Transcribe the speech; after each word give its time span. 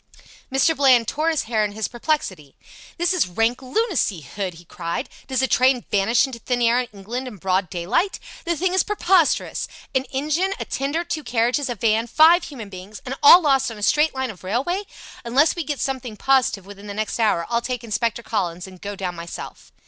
Mr. 0.51 0.75
Bland 0.75 1.07
tore 1.07 1.29
his 1.29 1.43
hair 1.43 1.63
in 1.63 1.73
his 1.73 1.87
perplexity. 1.87 2.55
"This 2.97 3.13
is 3.13 3.27
rank 3.27 3.61
lunacy, 3.61 4.21
Hood!" 4.21 4.55
he 4.55 4.65
cried. 4.65 5.07
"Does 5.27 5.43
a 5.43 5.47
train 5.47 5.85
vanish 5.91 6.25
into 6.25 6.39
thin 6.39 6.59
air 6.63 6.79
in 6.79 6.87
England 6.91 7.27
in 7.27 7.37
broad 7.37 7.69
daylight? 7.69 8.19
The 8.43 8.57
thing 8.57 8.73
is 8.73 8.81
preposterous. 8.81 9.67
An 9.93 10.05
engine, 10.05 10.55
a 10.59 10.65
tender, 10.65 11.03
two 11.03 11.23
carriages, 11.23 11.69
a 11.69 11.75
van, 11.75 12.07
five 12.07 12.45
human 12.45 12.69
beings 12.69 12.99
and 13.05 13.13
all 13.21 13.41
lost 13.43 13.69
on 13.69 13.77
a 13.77 13.83
straight 13.83 14.15
line 14.15 14.31
of 14.31 14.43
railway! 14.43 14.85
Unless 15.23 15.55
we 15.55 15.63
get 15.63 15.79
something 15.79 16.17
positive 16.17 16.65
within 16.65 16.87
the 16.87 16.95
next 16.95 17.19
hour 17.19 17.45
I'll 17.47 17.61
take 17.61 17.83
Inspector 17.83 18.23
Collins, 18.23 18.65
and 18.65 18.81
go 18.81 18.95
down 18.95 19.13
myself." 19.13 19.71